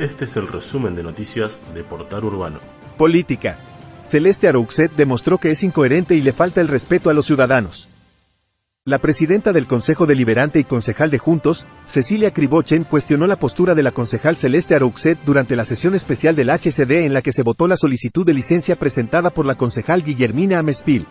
[0.00, 2.58] Este es el resumen de noticias de Portal Urbano.
[2.96, 3.58] Política.
[4.00, 7.90] Celeste Arouxet demostró que es incoherente y le falta el respeto a los ciudadanos.
[8.86, 13.82] La presidenta del Consejo Deliberante y concejal de Juntos, Cecilia Cribochen, cuestionó la postura de
[13.82, 17.68] la concejal Celeste Arouxet durante la sesión especial del HCD en la que se votó
[17.68, 21.06] la solicitud de licencia presentada por la concejal Guillermina Amespil.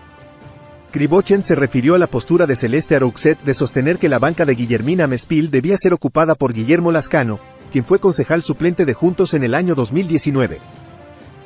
[0.89, 4.55] Kribochen se refirió a la postura de Celeste Arouxet de sostener que la banca de
[4.55, 7.39] Guillermina Amespil debía ser ocupada por Guillermo Lascano,
[7.69, 10.59] quien fue concejal suplente de Juntos en el año 2019.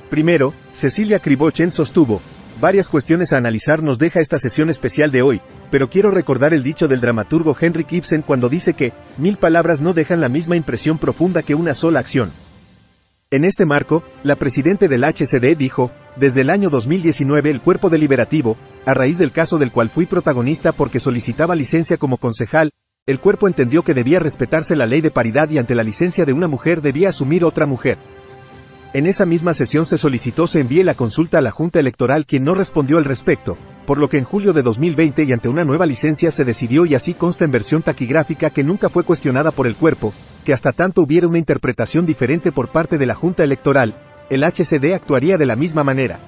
[0.09, 2.21] Primero, Cecilia Kribochen sostuvo,
[2.61, 6.63] varias cuestiones a analizar nos deja esta sesión especial de hoy, pero quiero recordar el
[6.63, 10.97] dicho del dramaturgo Henrik Ibsen cuando dice que, mil palabras no dejan la misma impresión
[10.97, 12.31] profunda que una sola acción.
[13.31, 18.57] En este marco, la presidente del HCD dijo, desde el año 2019 el cuerpo deliberativo,
[18.85, 22.69] a raíz del caso del cual fui protagonista porque solicitaba licencia como concejal,
[23.05, 26.31] el cuerpo entendió que debía respetarse la ley de paridad y ante la licencia de
[26.31, 27.97] una mujer debía asumir otra mujer.
[28.93, 32.45] En esa misma sesión se solicitó se envíe la consulta a la Junta Electoral quien
[32.45, 35.85] no respondió al respecto, por lo que en julio de 2020 y ante una nueva
[35.85, 39.75] licencia se decidió y así consta en versión taquigráfica que nunca fue cuestionada por el
[39.75, 40.13] cuerpo,
[40.45, 43.95] que hasta tanto hubiera una interpretación diferente por parte de la Junta Electoral,
[44.29, 46.21] el HCD actuaría de la misma manera.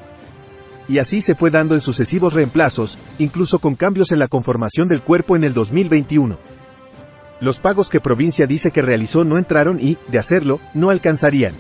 [0.90, 5.02] Y así se fue dando en sucesivos reemplazos, incluso con cambios en la conformación del
[5.02, 6.38] cuerpo en el 2021.
[7.46, 11.54] Los pagos que provincia dice que realizó no entraron y, de hacerlo, no alcanzarían.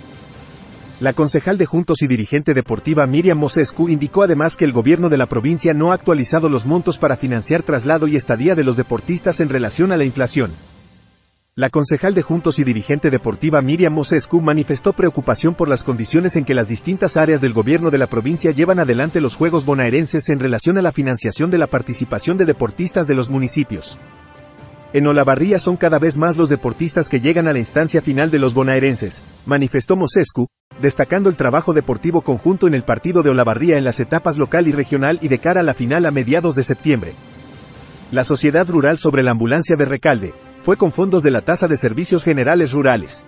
[0.99, 5.17] La concejal de Juntos y dirigente deportiva Miriam Mosescu indicó además que el gobierno de
[5.17, 9.39] la provincia no ha actualizado los montos para financiar traslado y estadía de los deportistas
[9.41, 10.53] en relación a la inflación.
[11.53, 16.45] La concejal de Juntos y dirigente deportiva Miriam Mosescu manifestó preocupación por las condiciones en
[16.45, 20.39] que las distintas áreas del gobierno de la provincia llevan adelante los Juegos Bonaerenses en
[20.39, 23.99] relación a la financiación de la participación de deportistas de los municipios.
[24.95, 28.39] En Olavarría son cada vez más los deportistas que llegan a la instancia final de
[28.39, 30.47] los bonaerenses, manifestó Mosescu,
[30.79, 34.71] destacando el trabajo deportivo conjunto en el partido de Olavarría en las etapas local y
[34.71, 37.13] regional y de cara a la final a mediados de septiembre.
[38.13, 41.75] La Sociedad Rural sobre la Ambulancia de Recalde, fue con fondos de la Tasa de
[41.75, 43.25] Servicios Generales Rurales.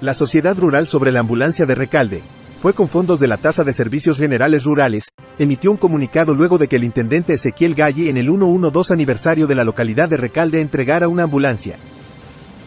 [0.00, 2.22] La Sociedad Rural sobre la Ambulancia de Recalde,
[2.62, 6.68] fue con fondos de la Tasa de Servicios Generales Rurales, emitió un comunicado luego de
[6.68, 11.08] que el intendente Ezequiel Galli en el 112 aniversario de la localidad de Recalde entregara
[11.08, 11.76] una ambulancia.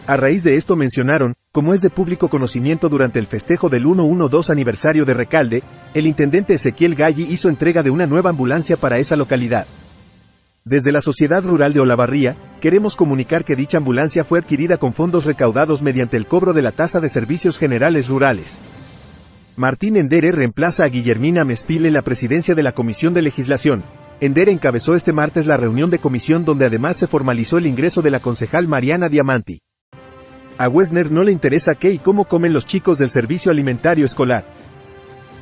[0.06, 4.52] A raíz de esto mencionaron, como es de público conocimiento durante el festejo del 112
[4.52, 5.62] aniversario de Recalde,
[5.94, 9.66] el intendente Ezequiel Galli hizo entrega de una nueva ambulancia para esa localidad.
[10.62, 15.24] Desde la Sociedad Rural de Olavarría, queremos comunicar que dicha ambulancia fue adquirida con fondos
[15.24, 18.60] recaudados mediante el cobro de la tasa de servicios generales rurales.
[19.58, 23.82] Martín Endere reemplaza a Guillermina Mespil en la presidencia de la Comisión de Legislación.
[24.20, 28.10] Endere encabezó este martes la reunión de comisión donde además se formalizó el ingreso de
[28.10, 29.62] la concejal Mariana Diamanti.
[30.58, 34.44] A Wesner no le interesa qué y cómo comen los chicos del servicio alimentario escolar.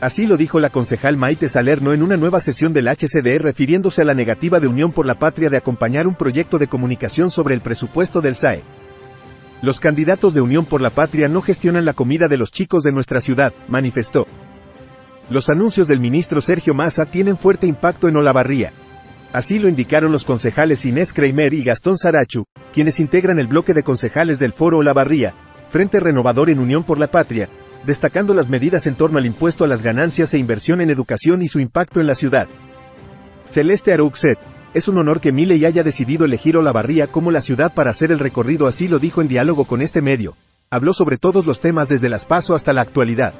[0.00, 4.04] Así lo dijo la concejal Maite Salerno en una nueva sesión del HCD refiriéndose a
[4.04, 7.62] la negativa de Unión por la Patria de acompañar un proyecto de comunicación sobre el
[7.62, 8.62] presupuesto del SAE.
[9.64, 12.92] Los candidatos de Unión por la Patria no gestionan la comida de los chicos de
[12.92, 14.26] nuestra ciudad, manifestó.
[15.30, 18.74] Los anuncios del ministro Sergio Massa tienen fuerte impacto en Olavarría.
[19.32, 23.82] Así lo indicaron los concejales Inés Kramer y Gastón Sarachu, quienes integran el bloque de
[23.82, 25.32] concejales del Foro Olavarría,
[25.70, 27.48] Frente Renovador en Unión por la Patria,
[27.86, 31.48] destacando las medidas en torno al impuesto a las ganancias e inversión en educación y
[31.48, 32.48] su impacto en la ciudad.
[33.44, 34.38] Celeste Arouxet,
[34.74, 38.18] es un honor que Miley haya decidido elegir Olavarría como la ciudad para hacer el
[38.18, 40.36] recorrido, así lo dijo en diálogo con este medio.
[40.68, 43.34] Habló sobre todos los temas desde las PASO hasta la actualidad.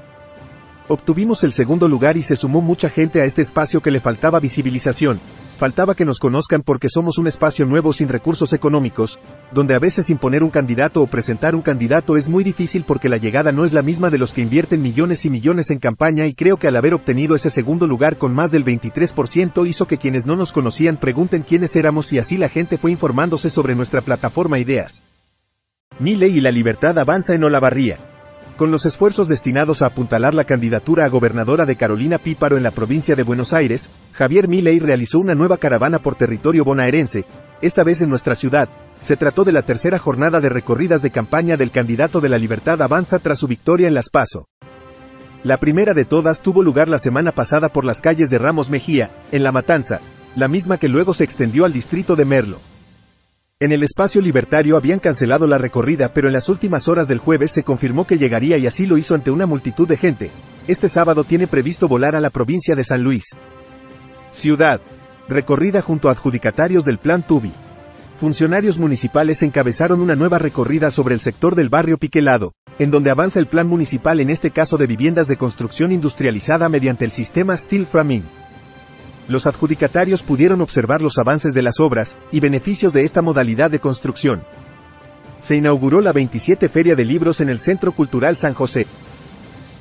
[0.87, 4.39] Obtuvimos el segundo lugar y se sumó mucha gente a este espacio que le faltaba
[4.39, 5.19] visibilización,
[5.54, 9.19] faltaba que nos conozcan porque somos un espacio nuevo sin recursos económicos,
[9.53, 13.16] donde a veces imponer un candidato o presentar un candidato es muy difícil porque la
[13.16, 16.34] llegada no es la misma de los que invierten millones y millones en campaña y
[16.34, 20.26] creo que al haber obtenido ese segundo lugar con más del 23% hizo que quienes
[20.26, 24.59] no nos conocían pregunten quiénes éramos y así la gente fue informándose sobre nuestra plataforma
[24.59, 25.03] Ideas.
[25.98, 28.14] Mi ley y la libertad avanza en Olavarría.
[28.56, 32.71] Con los esfuerzos destinados a apuntalar la candidatura a gobernadora de Carolina Píparo en la
[32.71, 37.24] provincia de Buenos Aires, Javier Milei realizó una nueva caravana por territorio bonaerense,
[37.62, 38.68] esta vez en nuestra ciudad.
[39.01, 42.80] Se trató de la tercera jornada de recorridas de campaña del candidato de la Libertad
[42.80, 44.47] Avanza tras su victoria en Las Paso.
[45.42, 49.10] La primera de todas tuvo lugar la semana pasada por las calles de Ramos Mejía,
[49.33, 50.00] en La Matanza,
[50.36, 52.60] la misma que luego se extendió al distrito de Merlo.
[53.65, 57.51] En el espacio libertario habían cancelado la recorrida, pero en las últimas horas del jueves
[57.51, 60.31] se confirmó que llegaría y así lo hizo ante una multitud de gente.
[60.69, 63.25] Este sábado tiene previsto volar a la provincia de San Luis.
[64.31, 64.83] Ciudad.
[65.31, 67.53] Recorrida junto a adjudicatarios del Plan Tubi.
[68.16, 73.39] Funcionarios municipales encabezaron una nueva recorrida sobre el sector del barrio Piquelado, en donde avanza
[73.39, 77.87] el plan municipal en este caso de viviendas de construcción industrializada mediante el sistema Steel
[77.87, 78.25] Framing.
[79.26, 83.78] Los adjudicatarios pudieron observar los avances de las obras y beneficios de esta modalidad de
[83.78, 84.44] construcción.
[85.41, 88.86] Se inauguró la 27 Feria de Libros en el Centro Cultural San José.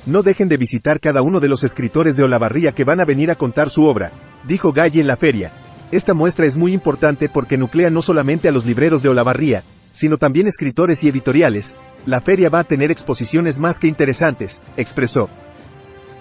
[0.06, 3.30] No dejen de visitar cada uno de los escritores de Olavarría que van a venir
[3.30, 4.12] a contar su obra,
[4.46, 5.52] dijo Galli en la feria.
[5.90, 9.62] Esta muestra es muy importante porque nuclea no solamente a los libreros de Olavarría,
[9.92, 11.76] sino también escritores y editoriales.
[12.06, 15.30] La feria va a tener exposiciones más que interesantes, expresó.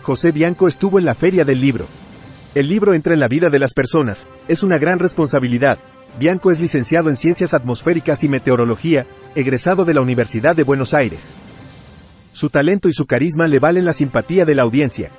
[0.01, 1.87] José Bianco estuvo en la feria del libro.
[2.55, 5.79] El libro entra en la vida de las personas, es una gran responsabilidad.
[6.19, 11.33] Bianco es licenciado en Ciencias Atmosféricas y Meteorología, egresado de la Universidad de Buenos Aires.
[12.31, 15.09] Su talento y su carisma le valen la simpatía de la audiencia.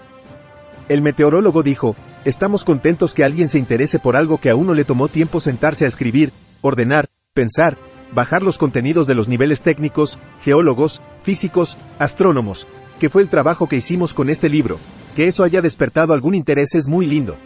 [0.88, 4.84] El meteorólogo dijo, estamos contentos que alguien se interese por algo que a uno le
[4.84, 6.30] tomó tiempo sentarse a escribir,
[6.60, 7.76] ordenar, pensar,
[8.14, 12.68] bajar los contenidos de los niveles técnicos, geólogos, físicos, astrónomos,
[13.00, 14.78] que fue el trabajo que hicimos con este libro,
[15.14, 17.36] que eso haya despertado algún interés es muy lindo.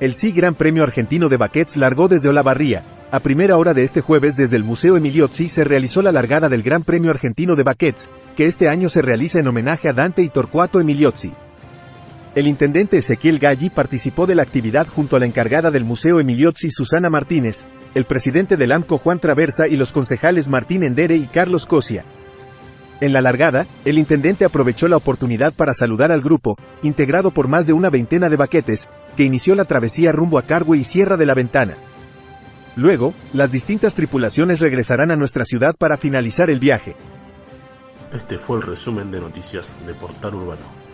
[0.00, 2.84] El sí Gran Premio Argentino de Baquets largó desde Olavarría.
[3.10, 6.64] A primera hora de este jueves desde el Museo Emiliozzi se realizó la largada del
[6.64, 10.28] Gran Premio Argentino de Baquets, que este año se realiza en homenaje a Dante y
[10.28, 11.32] Torcuato Emiliozzi.
[12.34, 16.72] El intendente Ezequiel Galli participó de la actividad junto a la encargada del Museo Emiliozzi
[16.72, 21.66] Susana Martínez, el presidente del AMCO Juan Traversa y los concejales Martín Endere y Carlos
[21.66, 22.04] Cosia.
[23.00, 27.66] En la largada, el intendente aprovechó la oportunidad para saludar al grupo, integrado por más
[27.66, 31.26] de una veintena de baquetes, que inició la travesía rumbo a Cargue y Sierra de
[31.26, 31.74] la Ventana.
[32.76, 36.96] Luego, las distintas tripulaciones regresarán a nuestra ciudad para finalizar el viaje.
[38.12, 40.83] Este fue el resumen de noticias de Portal Urbano.